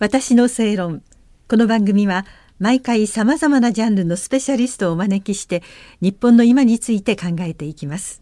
[0.00, 1.02] 私の正論
[1.48, 2.26] この番組は
[2.58, 5.62] 毎回さまざまなジャンルのスペシャリストをお招きして
[6.00, 8.20] 日本の今について考えていきます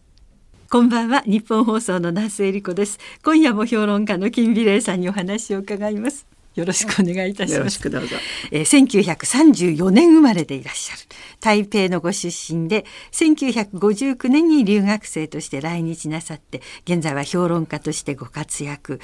[0.69, 7.57] こんばんは日本放送の那須恵理子です今夜も評論家の金美玲さんにお話を伺いますよろしくお願いいたします。
[7.57, 8.15] よろしくどうぞ。
[8.51, 11.01] えー、1934年生まれでいらっしゃる。
[11.39, 18.99] 台北のご出身で、1959年に留学生として来日なさって、現在は評論家としてご活躍。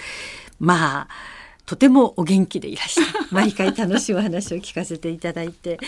[0.59, 1.07] まあ、
[1.69, 5.79] とてもお元気でいらっしゃる 毎回楽しいお話を聞かせていただいて。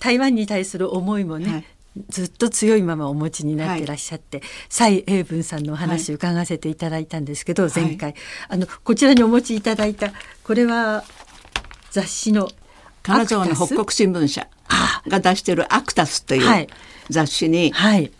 [0.00, 1.64] 台湾に対する思いもね、はい、
[2.08, 8.16] ずっと強いままお持ちになってらっしゃって、はい、蔡英文さんのお話を伺わせていただいたんですけど、はい、前回。
[8.48, 11.04] あのこちらにお持ちいただいたこれは
[11.92, 12.50] 雑誌の
[13.04, 14.48] 金沢の北国新聞社
[15.06, 16.66] が出してるアクタスという
[17.10, 17.72] 雑誌に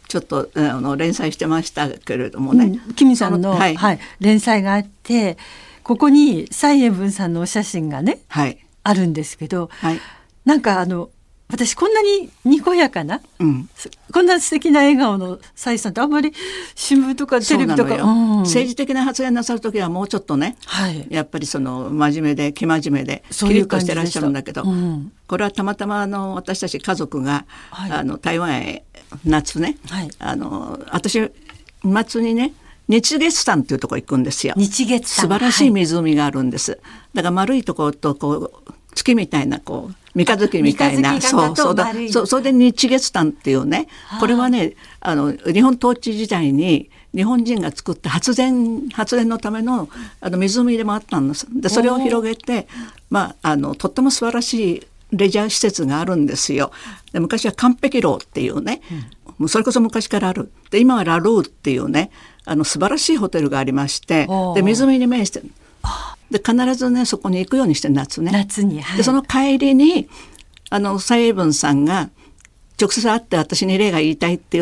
[0.07, 2.81] ちょっとあの連載してましたけれどもね。
[2.87, 5.37] うん、キミさんの、はい、はい、連載があって
[5.83, 10.01] ここに蔡英文さんのお写真がね、はい、あるんですけど、はい、
[10.45, 11.11] なんかあの
[11.53, 13.69] 私こんなににこやかな、うん、
[14.13, 16.33] こんな素敵な笑顔の蔡さんってあんまり
[16.75, 28.85] 新聞とかテレビとか、うん、政治的な発言なさる時はもうちょっとね、はい、やっぱりその真面目で生真面目でキリッとしてらっしゃるんだけど、うん、これはたまたまあの私たち家族が、はい、あの台湾へ
[29.27, 31.31] 夏ね、はい、あの私
[32.07, 32.55] 末にね
[32.93, 34.53] 日月山っていうとこ行くんですよ。
[34.57, 36.73] 日月素晴らしい湖があるんです。
[36.73, 36.81] はい、
[37.15, 38.33] だから丸いところとこ
[38.67, 41.19] う月みたいなこう三日月みたいな。
[41.23, 41.91] そうそうだ。
[42.11, 43.89] そうそれで日月潭っていうね。
[44.21, 49.89] これはねあの日本統治時代に日本人が作った発電発電のための
[50.21, 51.47] あの湖でもあったんです。
[51.51, 52.69] でそれを広げて
[53.09, 56.73] まああのとっても素晴らしいレジャー施設があるんですよ。
[57.13, 58.83] で昔は完璧楼っていうね、
[59.41, 60.51] うん、それこそ昔からある。
[60.71, 62.11] で今はラルーっていうね
[62.45, 65.51] あの素晴らしいホテルがありましてで湖に面してる。
[66.31, 68.33] で必ずねそこに行くようにして夏ね。
[68.33, 70.09] 夏に、はい、でその帰りに
[70.71, 72.09] あの蔡英文さんが
[72.81, 74.61] 直接会って私に例が言いたいって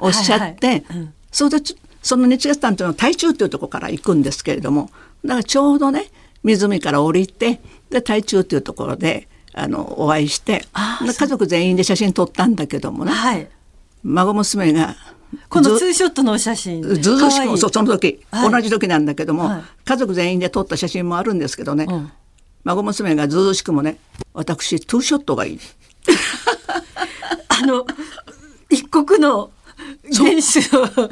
[0.00, 0.98] おっしゃって、はいはい。
[0.98, 4.90] うん、それでその日月潭というのは台中というところから行くんですけれども
[5.24, 6.06] だからちょうどね
[6.42, 13.48] 湖から降りてで台中というところであのお会いして家族全員で写真撮ったんだけどもね、はい、
[14.04, 14.94] 孫娘が
[15.48, 16.82] このツーショットの写真。
[16.82, 22.12] ずずしくそその時、はい、同じ時なんだけども、はい、家族全員で撮った写真もあるんですけどね、うん、
[22.64, 23.98] 孫娘がずうしくもね
[24.32, 25.60] 私ツーショットがいい。
[27.48, 27.86] あの
[28.70, 29.50] 一国の
[30.10, 31.08] 元首の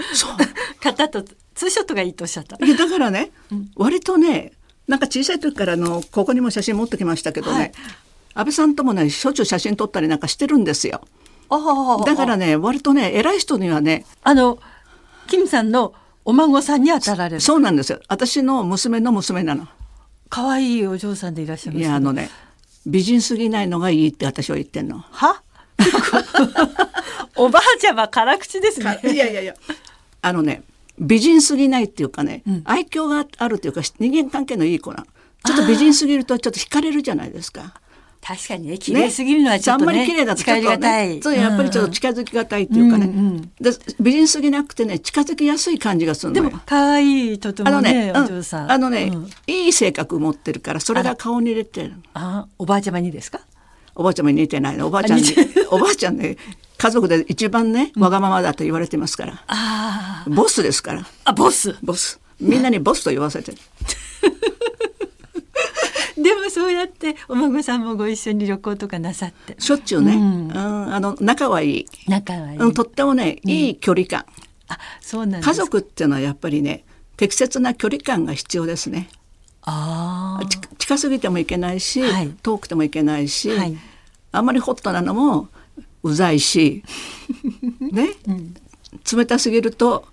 [0.81, 1.23] 方と
[1.55, 2.65] ツーショットがいいとおっしゃった。
[2.65, 4.53] いやだからね、うん、割とね
[4.87, 7.73] なんか小さい時からのここにも写真持ってきましたけどね、はい、
[8.35, 11.03] 安倍さんともねしょっちゅう写真撮ったりなんかしてるんですよ。
[12.05, 14.59] だからね割とね偉い人にはねあの
[15.29, 17.41] キムさんのお孫さんに当たられる。
[17.41, 18.01] そうなんですよ。
[18.09, 19.69] 私の娘の娘なの。
[20.29, 22.31] 可愛いお嬢さんでいらっしゃいます、いやあのね
[22.85, 24.99] 美人すぎないのがいいって私は言ってんの。
[24.99, 25.43] は？
[27.37, 29.01] おばあちゃま辛口ですね。
[29.05, 29.55] いやいやいや。
[30.23, 30.63] あのね
[30.99, 35.07] 美人すぎないっていうかね、うん、愛嬌があるっていうか人間関係のいい子な。
[35.45, 37.75] ちょっと美人すぎるとちょっと惹かれるじゃないですか
[38.27, 43.71] 確かにね綺麗すぎるのはちょっと、ねね、あんまり綺麗だとちょっとねそうやっぱりちょっと近づきがたいっていうかね、うんうん、で
[44.01, 46.51] 美人すぎなくてね近づきやすい感じがするのよ。
[46.51, 53.41] でも可愛いとてもねあのね、うん、あのね、うん、いい性格持ってるからそれが顔に出てるあおばあちゃまにですか？
[53.95, 54.89] おばあちゃまに似てないの。
[54.89, 55.25] おばあちゃんに
[55.71, 56.37] おばあちゃんね
[56.79, 61.07] 家族で一番ねわがままだと言われてますから、あボスですから。
[61.25, 61.77] あボス。
[61.81, 62.21] ボス。
[62.41, 63.59] みんなにボスと言わせてる
[66.27, 69.55] でもそうやってお孫さんもご一緒に旅行とかなさって。
[69.61, 71.87] しょっちゅうね、うん、あの仲はいい。
[72.09, 74.25] 仲はいい、とってもねいい距離感、
[74.67, 76.85] あそうなん家族っていうのはやっぱりね
[77.17, 79.09] 適切な距離感が必要ですね。
[79.63, 80.41] あ
[80.79, 83.77] 近すぎてもいけないし、はい、遠くてもいけないし、はい、
[84.33, 85.49] あんまりホットなのも
[86.03, 86.85] うざいし
[87.81, 88.55] ね、うん、
[89.13, 90.07] 冷たすぎると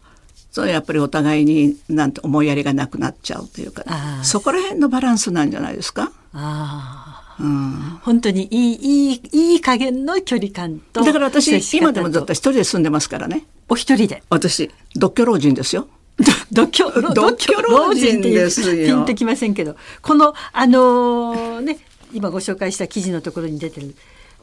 [0.53, 3.84] それやっぱりお互いになんて思いやりがなくなっちゃうというか。
[4.24, 6.12] そこら辺のバランスなんじゃないですか？
[6.31, 13.45] あうん、本当にいいいいいい加減の距離感とだから私今でもずっと一人で住んでますからね。
[13.68, 14.22] お一人で？
[14.30, 15.88] 私独居老人ですよ。
[16.54, 18.86] 独居独居老人ですよ。
[18.86, 19.75] ピンときませんけど。
[20.04, 21.80] このあのー、ね
[22.13, 23.95] 今ご紹介した記事のところに出てる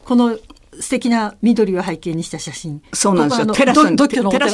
[0.03, 0.37] この
[0.77, 2.81] 素敵な緑を背景にした写真。
[2.91, 3.47] そうなんですよ。
[3.53, 3.85] テラス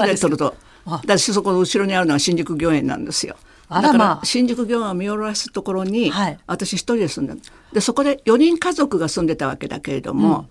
[0.05, 0.53] で撮ると
[0.87, 3.35] 私そこの後ろにあるのは新宿御苑なんですよ。
[3.69, 7.41] だから新宿御苑を見下ろすところに、はい、私一人で住んで
[7.73, 10.47] でそこで4人家族が住んでたわけだけれども、うん、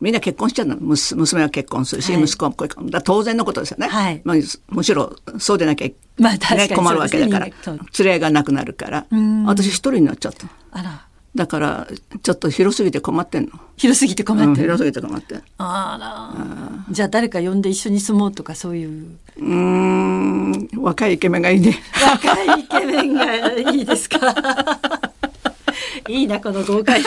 [0.00, 0.76] みんな結婚しちゃうの。
[0.76, 4.36] 娘は結婚するし、はい、息子も結婚だ当然のことですよね、はい、まあ、
[4.68, 5.88] むしろそうでなきゃ、
[6.18, 9.06] まあ、ね、困るわけだから、連れがなくなるから。
[9.46, 10.46] 私一人になっちゃった。
[10.70, 11.88] あらだから
[12.22, 13.50] ちょっと広すぎて困ってんの。
[13.76, 14.50] 広すぎて困ってる。
[14.50, 15.42] うん広すぎて困ってん。
[15.58, 16.84] あら。
[16.90, 19.18] じゃあ誰か呼んで一緒に住もうとかそういう。
[19.36, 21.76] うーん若いイケメンがいいね。
[22.00, 24.34] 若いイケメンがいいですか。
[26.08, 27.02] いいなこの豪快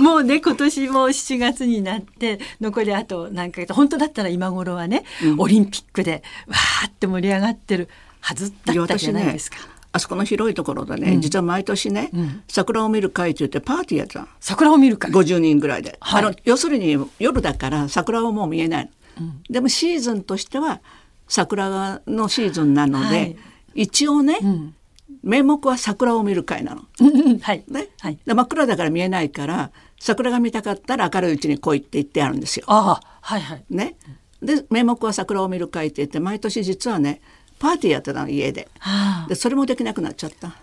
[0.00, 5.04] もうね今年も7月になって残りあと何ヶ月本当だったら今頃はね、
[5.38, 7.88] オリンピックでわーって盛り上がってる
[8.20, 9.56] はずだったじゃないですか。
[9.94, 12.10] あそこの広いところでね、実は毎年ね、
[12.48, 15.12] 桜を見る会って言ってパーティーやってたの桜を見る会。
[15.12, 16.24] 50人ぐらいで、はい。
[16.24, 18.90] あの要するに夜だから桜はもう見えない。
[19.20, 20.80] の、でもシーズンとしては
[21.28, 23.36] 桜のシーズンなので、はい。
[23.74, 24.74] 一応ね、ん。
[25.22, 26.82] 名目は桜を見る会なの。
[27.00, 27.38] うん。
[27.38, 27.86] はい、ね。
[28.00, 28.18] はい。
[28.26, 29.70] で真っ暗だから見えないから
[30.00, 32.64] 桜が見たかったら明るいうちに来いって言ってあるんですよ。
[32.66, 33.18] ああ。
[33.20, 33.64] はいはい。
[33.70, 33.96] ね、
[34.42, 37.20] で名目は桜を見る会って言って毎年実はね
[37.58, 38.68] パーティーやってたの家で。
[38.80, 40.54] あでそれもできなくなっちゃった。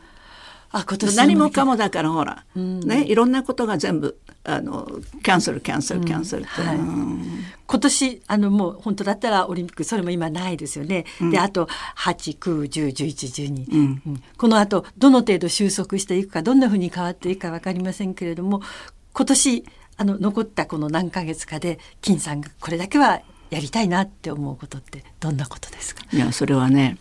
[0.73, 4.89] あ今年何もかもだからほら、ね、いろんなことが全部あの
[5.21, 6.77] キャンセルキャンセルキャンセルって、はい。
[6.77, 7.43] うん。
[7.67, 11.05] 今年あのもう本当だったらオリンピックそれも今ないですよね。
[11.29, 11.67] であと
[11.97, 14.01] 8、9、10、11、12、うん。
[14.05, 14.23] うん。
[14.37, 18.61] この後どの程度収束していくかどんなふうに変わっていくか分かりませんけれども
[19.13, 19.65] 今年
[19.97, 26.03] あの残ったこの何ヶ月かで金さんがこれだけはやりたいなって思うことってどんなことですか？
[26.11, 26.97] いやそれはね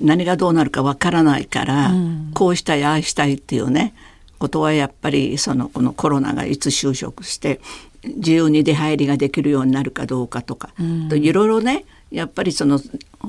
[0.00, 2.30] 何がどうなるかわからないから、うん。
[2.34, 3.94] こうしたいああしたいっていうね
[4.38, 7.60] ことはやっぱりそのこのコロナがいつ収束して
[8.04, 11.08] 自由に出入りができるようになるかどうかとか、うん。
[11.08, 12.80] といろいろねやっぱりその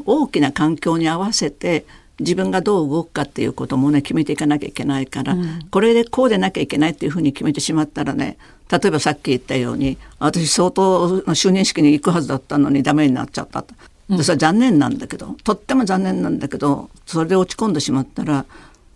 [0.05, 1.85] 大きな環境に合わせて
[2.19, 5.67] 自分がどう動くかっていうこともね決めていかなきゃいけないから、うん。
[5.69, 8.37] これでこうでなきゃいけないっていうふうに決めてしまったらね
[8.71, 13.73] 例えばさっき言ったように私相当の就任式に行くはずだったのにダメになっちゃったと。
[14.09, 18.45] でそれは残念なんだけどとっても残念なんだけどそれで落ち込んでしまったら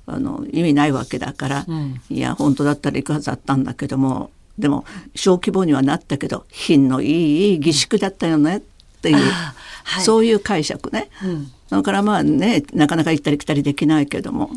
[0.05, 4.85] あの意味ないわけだから、うんいや本当だったら行くはずだったんだけどもでも
[5.15, 8.61] 小規模にはなったけど品のいい儀式だったよねっ
[9.01, 9.21] ていう、は
[10.01, 11.09] いそういう解釈ね。
[11.23, 14.51] うんだからまあねなかなか行ったり来たりできないけども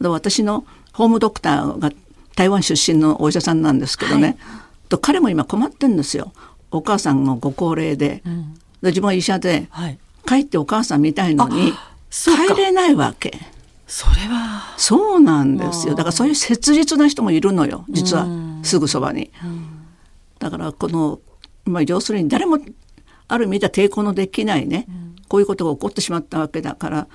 [0.00, 1.90] で私のホームドクターが
[2.36, 4.88] 台湾出身のお医者さんなんですけどね、はい。
[4.88, 6.32] と彼も今困ってんですよ。
[6.70, 8.54] お母さんのご高齢で,、ん。
[8.82, 9.98] で自分は医者ではい。
[10.26, 11.72] 帰ってお母さん見たいのに
[12.10, 13.32] 帰れないわけ。
[13.86, 14.74] それは。
[14.76, 15.94] そうなんですよ。
[15.94, 17.84] だからそういう切実な人もいるのよ。
[17.88, 18.60] 実はうん。
[18.62, 19.30] すぐそばに。
[20.38, 21.20] だからこの、
[21.64, 22.58] まあ、要するに誰も
[23.28, 24.86] ある意味では抵抗のできないね、
[25.28, 27.08] こういうことが起こってしまったわけだから。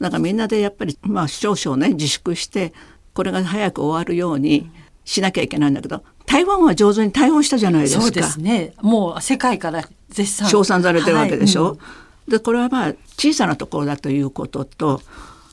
[0.00, 2.72] だからみんなでやっぱり、まあ、少々ね自粛して
[3.18, 4.70] これが早く終わるように
[5.04, 8.02] しなきゃいけないんだけど台湾は上手に対応したじゃないですか。
[8.02, 8.74] そうですね。
[8.80, 10.48] もう世界から絶賛。
[10.48, 11.64] 称賛されてるわけでしょ。
[11.64, 11.72] はい。
[11.72, 12.30] うん。
[12.30, 15.00] でこれはまあ小さなところだということと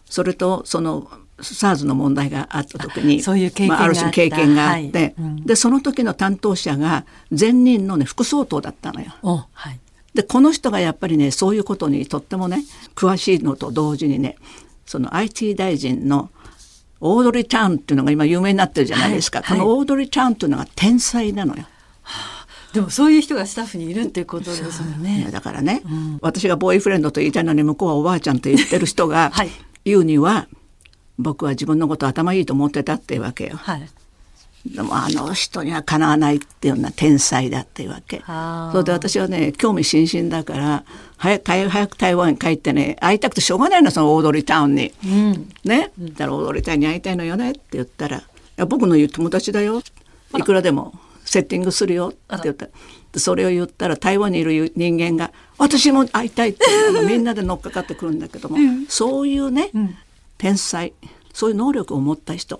[0.07, 1.09] それとその
[1.39, 5.15] SARS の問題があった時にそういう経験まあ、あるがあった種経験があって、はい。
[5.17, 5.43] うん。
[5.43, 9.07] でその時の担当者が前任のね副総統だったのよ。
[9.23, 9.79] おはい。
[10.13, 12.63] でこの人がやっぱりねそういうことにとってもね
[12.93, 14.37] 詳しいのと同時にね
[14.85, 16.29] その IT 大臣の
[17.05, 21.65] オードリー・タウンっていうのが今有名になってるじゃないですか、はいこのオードリー・タウンっていうのが天才なのよ。
[22.73, 25.31] でもそういう人がスタッフにいるっていうことですもんいやね。
[25.31, 25.81] だからね、
[26.21, 29.49] 私がボーイフレンドと言いたいのに向こうはおばあちゃんと言ってる人がはい
[29.85, 30.47] 言うには、
[31.17, 33.55] 僕は自分のこと頭いいと思ってたっていうわけよ。
[33.55, 33.89] はい。
[34.65, 38.23] でもあの人にはかなわないっていうような天才だっていうわけ。
[38.71, 40.83] それで私はね興味津々だから
[41.17, 44.91] 早く早く台湾に帰ってね会いたくてしょうがないのそのオードリータウンに。
[45.03, 45.53] うん。
[45.63, 48.23] ね、だからオードリータウンに会いたいのよねって言ったら「い
[48.57, 49.81] や僕の言う友達だよ。
[50.35, 50.93] いくらでも
[51.25, 52.67] セッティングするよ」って言った。
[53.11, 56.65] でそれを言ったら台湾にいる人間が「私も会いたい」って
[57.07, 58.57] みんなで乗っかかってくるんだけども、
[58.89, 59.95] そういうね、ん。
[60.37, 60.91] 天才
[61.33, 62.59] そういう能力を持った人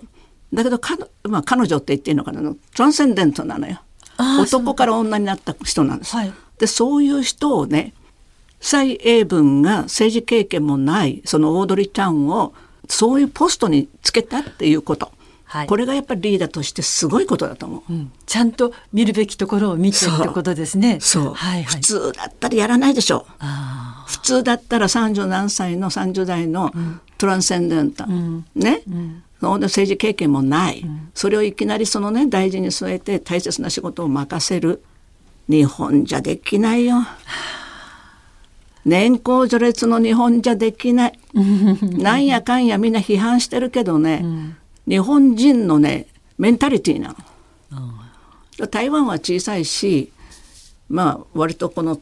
[0.52, 2.40] だけどか、まあ、彼女って言っていいのかな？
[2.74, 3.80] トランセンデントなのよ。
[4.40, 6.16] 男から女になった人なんです。
[6.16, 6.32] はい。
[6.58, 7.92] でそういう人をね
[8.60, 12.54] 蔡英文が政治経験もないそのオードリー・タウンを
[12.88, 15.12] そういうポストにつけたっていうこと、
[15.44, 15.66] はい。
[15.66, 17.92] これがやっぱりリーダーとしてすごいことだと思う。
[17.92, 18.12] うん。
[18.24, 20.18] ちゃんと見るべきところを見てそう。
[20.18, 20.98] ってことですね。
[21.00, 21.80] そう、はいはい。
[21.80, 21.80] 普。
[21.80, 23.26] 通だったらやらないでしょ。
[23.38, 26.72] あ普通だったら30何歳の30代の
[27.18, 28.46] トランセンデンタ、ん。
[28.54, 28.82] ね、ん。
[28.86, 34.82] その政治経験もない、それをいきなりそのね大事に据えて大切な仕事を任せる
[35.48, 37.06] 日本じゃできないよ。
[38.84, 41.18] 年功序列の日本じゃできない。
[41.82, 44.24] なんやかんやみんな批判してるけどね、
[44.88, 46.06] 日本人のね
[46.38, 48.66] メンタリティーなの。
[48.70, 50.12] 台湾は小さいし
[50.88, 52.00] まあ割とこの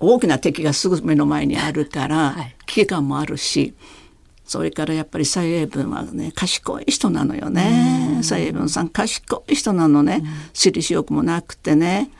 [0.00, 3.74] 大きな敵がすぐ目の前にあるから、はい危機感もあるし
[4.44, 8.20] それからやっぱり蔡英文はね賢い人なのよね。
[8.22, 10.22] 蔡英文さん賢い人なのね。
[10.52, 12.10] 私利私欲もなくてね。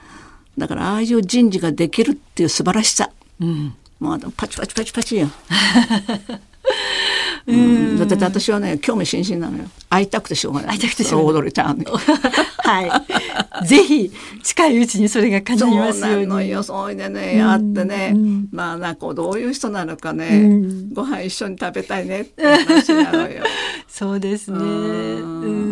[0.57, 3.11] だからああいう人事ができるっていう素晴らしさ、
[3.41, 5.29] うん、もうパチパチパチパチよ。
[7.47, 9.69] うん、だって私はね興味津々なのよ。
[9.89, 10.77] 会いたくてしょうがない。
[10.77, 11.53] 会いたくてしょうがない。
[11.53, 13.05] は
[13.63, 13.67] い。
[13.67, 16.27] ぜひ近いうちにそれが叶いますように。
[16.27, 16.63] そうよ。
[16.63, 23.45] そうでね会ってね、うん、まあなんかどういう人なのかね、うん、ご飯一緒に食べたいねって話なのよ。
[23.89, 24.59] そうですね。
[24.59, 25.72] うん。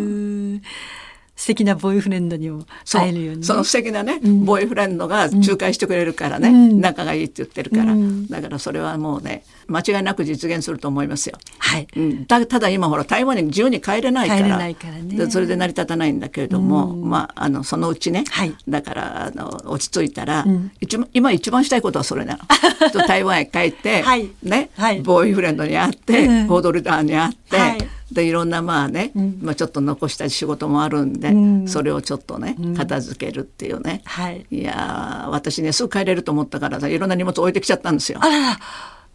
[1.51, 11.37] 敵なボーイフレンドにも会えるように、ね、その素敵なね、うん、ボーイフレンドが仲介してくれるからね、うん、仲がいいって言ってるから、うん、だからそれはもうね間違いなく実現すると思いますよ。
[11.59, 11.87] はい。
[11.95, 20.45] うん、たただ今ほら台湾に自由に帰れないから、からね、それで成り立たないんだけれども、まああのそのうちね、はい、だからあの落ち着いたら、
[20.81, 22.39] 一番今一番したいことはそれなの。
[23.07, 27.57] 台湾へ帰って、はい、ね、はい、ボーイフレンドに会って、うん、ボードルダーに会って。
[27.57, 38.19] はいでいろんなまあね、うん、まあ、ちょっと残した仕事もあるんで、うん、それをちょっとね片付けるっていうね、はい、いや私ねすぐ帰れると思ったからいろんな荷物置いてきちゃったんですよ。
[38.21, 38.59] あらら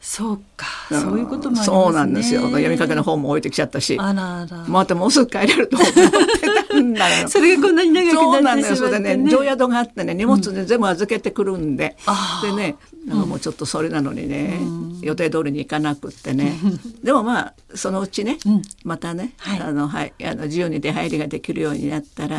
[0.01, 2.43] そうか、うん、そういうことも、ね、そうなんですよ。
[2.43, 3.97] 読みかけの本も置いてきちゃったし。
[3.99, 4.65] あらあら。
[4.69, 7.29] またもうすぐ帰れると思ってたんだよ。
[7.29, 8.99] それがこんなに長くなってね、そうなんですよ。
[9.01, 11.97] ね常宿があってね荷物で全部預けてくるんで、
[12.43, 12.77] うん、でね
[13.07, 16.59] なんかもうちょっとそれなのにね、うん、予定通りに行かなくってね。
[17.03, 18.39] でもまあそのうちね、
[18.85, 22.39] またね、はい、あのはいあの自由に出入りができるようになったら、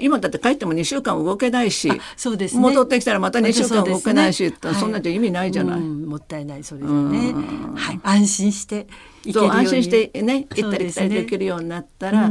[0.00, 6.64] 今だって帰っても2週間動けないしそうです、ね、戻ってきたらまた2週間動けないし、ね、そんなじゃ意味ないじゃない、もったいない。
[6.64, 7.34] それでね、
[7.74, 8.86] はい、安心して
[9.32, 12.30] そう安心してね行ったり来たりできるようになったら、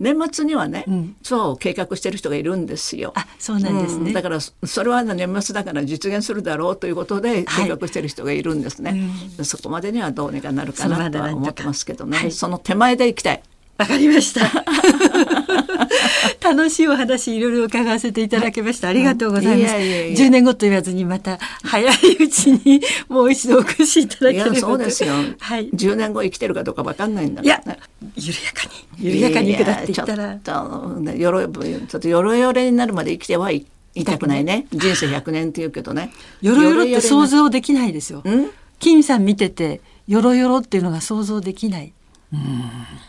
[0.00, 3.12] 年末にはね、うん、そう計画してる人がいるんですよ。
[3.14, 4.08] あ、そうなんですね。
[4.08, 8.92] うん、だからそれは年末だから実現するだろうということで計画してる人がいるんですね。
[9.36, 12.16] はい、そこまでにはどうにかなるかなとは思ってますけどね。
[12.16, 13.42] はい、その手前で行きたい。
[13.80, 14.42] わかりました。
[16.42, 18.88] 楽しいお話いろいろ伺わせていただきました。
[18.88, 19.74] ありがとうございます。
[19.74, 25.14] 10年後と言わずにまた早いうちにもう一度お越しいただければそうですよ。
[25.38, 25.70] はい。
[25.70, 27.40] 10年後生きてるかどうかわかんないんだ。
[27.42, 27.62] いや、
[28.16, 28.68] 緩やか
[28.98, 30.38] に緩やかに下っていったら。
[30.38, 34.66] ちょっとよろちょっとよろよれになるまで生きてはい痛くないね。
[34.72, 36.12] 人生100年って言うけどね。
[36.42, 38.22] よろよろって想像できないですよ。
[38.78, 41.94] 金さん見ててよろよろっていうのが想像できない。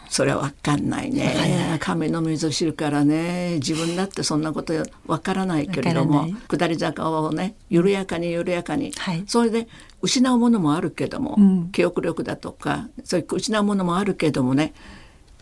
[0.10, 1.78] それは分かんないね。
[1.80, 3.56] 亀の水知るからね。
[3.56, 4.74] 自分だってそんなこと
[5.06, 9.68] 分からないけれども下り坂をね緩やかに緩やかに、はい、それで
[10.02, 14.74] 失うものもあるけども、うん、記憶力だとかそういう失うものもあるけどもね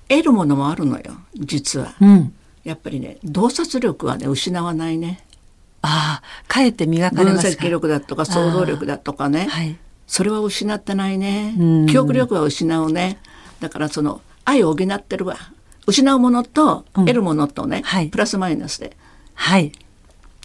[0.07, 2.33] 得るものもあるのよ実は、うん、
[2.63, 5.25] やっぱりね洞察力はね失わないね。
[5.81, 11.55] ああかえって磨かれます分析力だとか想像力だとかね、はい、それは失ってないね。
[11.88, 13.17] 記憶力は失うね
[13.60, 15.38] だからその愛を補ってるわ。
[15.88, 18.96] 失うものと得るものとね、うんはい、プラスマイナスで。
[19.34, 19.72] はい。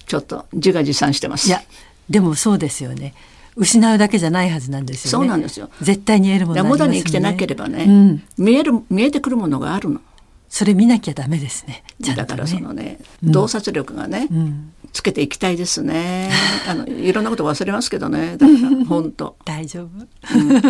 [0.07, 1.49] ちょっと自画自賛してます。
[1.49, 1.63] いや
[2.09, 3.15] でもそうですよね。
[3.57, 5.11] 失うだけじゃないはずなんですよね。
[5.11, 5.71] そうなんですよ。
[5.81, 6.87] 絶対に得るものありますね。
[6.87, 10.01] 無駄に生きてなければね、うん、見える見えてくるものがあるの。
[10.49, 16.31] それ見なきゃダメですね、ね、だからそのね洞察力がね、うん、つけていきたいですね。
[16.69, 18.37] あのいろんなこと忘れますけどね。
[18.37, 19.37] だから本当。
[19.45, 19.89] 大丈夫、
[20.37, 20.63] うん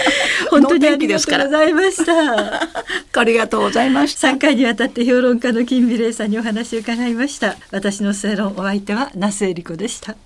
[0.50, 2.68] 本当にありがとうございました。
[3.14, 4.28] ありがとうございました。
[4.28, 7.56] 3回にわたって評論家の金美玲さんにお話を伺いました。
[7.70, 10.16] 私の正論お相手は那須恵理子でした。